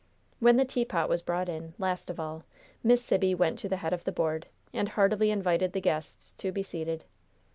[0.39, 2.43] When the teapot was brought in, last of all,
[2.81, 6.51] Miss Sibby went to the head of the board, and heartily invited the guests to
[6.51, 7.03] be seated.